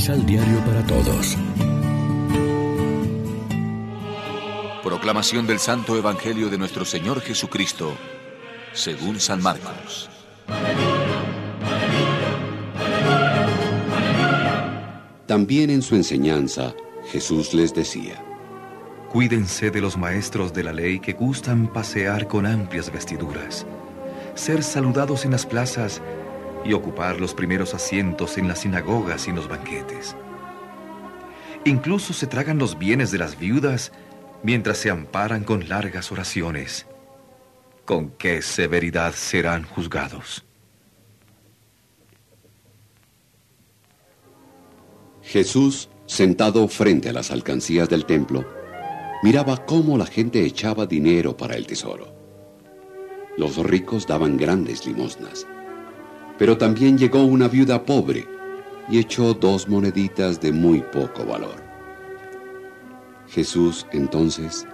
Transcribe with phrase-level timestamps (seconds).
[0.00, 1.36] Misal Diario para Todos.
[4.82, 7.92] Proclamación del Santo Evangelio de nuestro Señor Jesucristo,
[8.72, 10.08] según San Marcos.
[15.26, 16.74] También en su enseñanza,
[17.12, 18.24] Jesús les decía,
[19.12, 23.66] Cuídense de los maestros de la ley que gustan pasear con amplias vestiduras,
[24.34, 26.00] ser saludados en las plazas
[26.64, 30.16] y ocupar los primeros asientos en las sinagogas y en los banquetes.
[31.64, 33.92] Incluso se tragan los bienes de las viudas
[34.42, 36.86] mientras se amparan con largas oraciones.
[37.84, 40.44] ¿Con qué severidad serán juzgados?
[45.22, 48.44] Jesús, sentado frente a las alcancías del templo,
[49.22, 52.12] miraba cómo la gente echaba dinero para el tesoro.
[53.36, 55.46] Los ricos daban grandes limosnas.
[56.40, 58.26] Pero también llegó una viuda pobre
[58.88, 61.62] y echó dos moneditas de muy poco valor.
[63.28, 64.66] Jesús entonces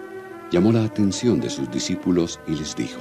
[0.53, 3.01] llamó la atención de sus discípulos y les dijo,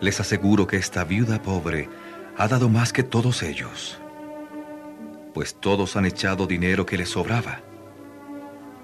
[0.00, 1.90] Les aseguro que esta viuda pobre
[2.38, 3.98] ha dado más que todos ellos,
[5.34, 7.60] pues todos han echado dinero que les sobraba.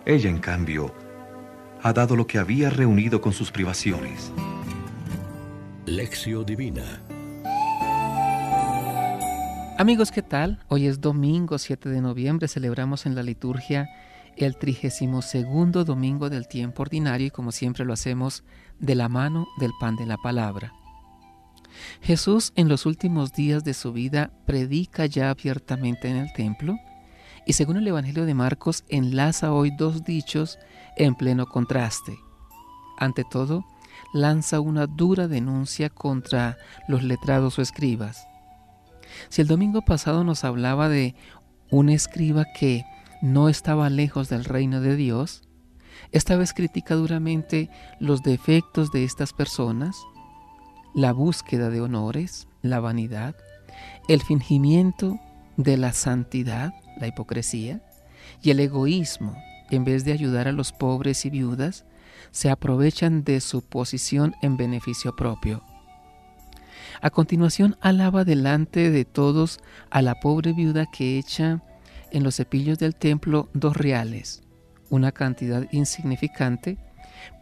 [0.04, 0.94] Ella, en cambio,
[1.82, 4.30] ha dado lo que había reunido con sus privaciones.
[5.86, 7.00] Lección Divina
[9.76, 10.60] Amigos, ¿qué tal?
[10.68, 13.90] Hoy es domingo 7 de noviembre, celebramos en la liturgia
[14.36, 18.44] el 32 domingo del tiempo ordinario y como siempre lo hacemos
[18.78, 20.72] de la mano del pan de la palabra.
[22.00, 26.76] Jesús en los últimos días de su vida predica ya abiertamente en el templo
[27.44, 30.60] y según el Evangelio de Marcos enlaza hoy dos dichos
[30.96, 32.16] en pleno contraste.
[32.96, 33.64] Ante todo,
[34.12, 38.28] lanza una dura denuncia contra los letrados o escribas
[39.28, 41.14] si el domingo pasado nos hablaba de
[41.70, 42.84] un escriba que
[43.22, 45.42] no estaba lejos del reino de Dios,
[46.12, 49.96] esta vez critica duramente los defectos de estas personas,
[50.94, 53.34] la búsqueda de honores, la vanidad,
[54.08, 55.18] el fingimiento
[55.56, 57.82] de la santidad, la hipocresía,
[58.42, 59.36] y el egoísmo,
[59.70, 61.84] en vez de ayudar a los pobres y viudas,
[62.30, 65.62] se aprovechan de su posición en beneficio propio.
[67.00, 69.60] A continuación alaba delante de todos
[69.90, 71.62] a la pobre viuda que echa
[72.10, 74.42] en los cepillos del templo dos reales,
[74.90, 76.78] una cantidad insignificante,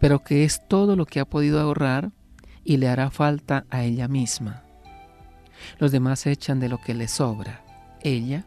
[0.00, 2.10] pero que es todo lo que ha podido ahorrar
[2.64, 4.64] y le hará falta a ella misma.
[5.78, 7.64] Los demás echan de lo que le sobra,
[8.02, 8.46] ella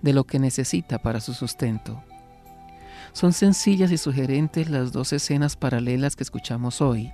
[0.00, 2.02] de lo que necesita para su sustento.
[3.12, 7.12] Son sencillas y sugerentes las dos escenas paralelas que escuchamos hoy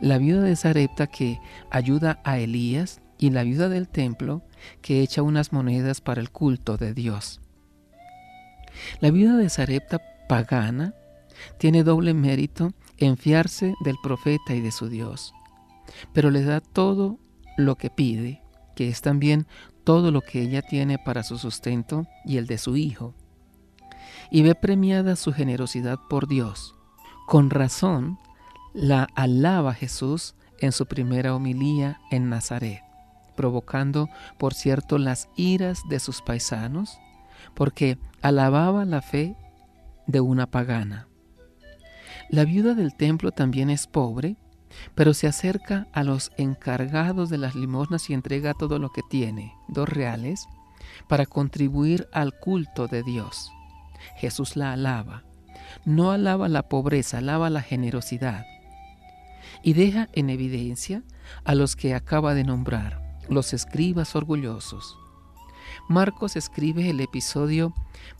[0.00, 4.42] la viuda de Sarepta que ayuda a Elías y la viuda del templo
[4.82, 7.40] que echa unas monedas para el culto de Dios.
[9.00, 10.94] La viuda de Sarepta pagana
[11.58, 15.34] tiene doble mérito en fiarse del profeta y de su Dios,
[16.12, 17.18] pero le da todo
[17.56, 18.42] lo que pide,
[18.74, 19.46] que es también
[19.84, 23.14] todo lo que ella tiene para su sustento y el de su hijo,
[24.30, 26.74] y ve premiada su generosidad por Dios.
[27.26, 28.18] Con razón,
[28.76, 32.82] la alaba Jesús en su primera homilía en Nazaret,
[33.34, 36.98] provocando, por cierto, las iras de sus paisanos,
[37.54, 39.34] porque alababa la fe
[40.06, 41.08] de una pagana.
[42.28, 44.36] La viuda del templo también es pobre,
[44.94, 49.54] pero se acerca a los encargados de las limosnas y entrega todo lo que tiene,
[49.68, 50.46] dos reales,
[51.08, 53.50] para contribuir al culto de Dios.
[54.16, 55.22] Jesús la alaba.
[55.86, 58.44] No alaba la pobreza, alaba la generosidad
[59.62, 61.02] y deja en evidencia
[61.44, 64.96] a los que acaba de nombrar, los escribas orgullosos.
[65.88, 67.74] Marcos escribe el episodio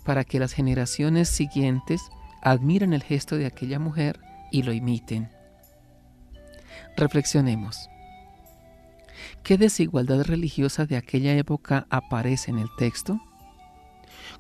[0.04, 2.02] para que las generaciones siguientes
[2.42, 4.20] admiren el gesto de aquella mujer
[4.52, 5.30] y lo imiten.
[6.97, 7.89] Reflexionemos.
[9.42, 13.21] ¿Qué desigualdad religiosa de aquella época aparece en el texto?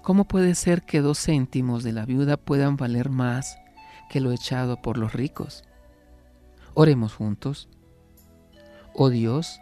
[0.02, 3.58] ¿Cómo puede ser que dos céntimos de la viuda puedan valer más
[4.08, 5.64] que lo echado por los ricos?
[6.78, 7.70] Oremos juntos.
[8.94, 9.60] Oh Dios,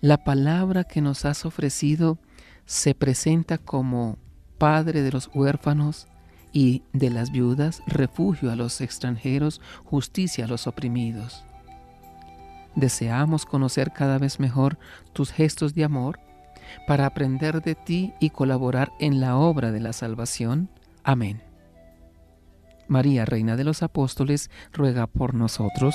[0.00, 2.18] la palabra que nos has ofrecido
[2.66, 4.18] se presenta como
[4.58, 6.08] Padre de los huérfanos
[6.52, 11.44] y de las viudas, refugio a los extranjeros, justicia a los oprimidos.
[12.74, 14.76] Deseamos conocer cada vez mejor
[15.12, 16.18] tus gestos de amor
[16.88, 20.68] para aprender de ti y colaborar en la obra de la salvación.
[21.04, 21.44] Amén.
[22.88, 25.94] María, Reina de los Apóstoles, ruega por nosotros.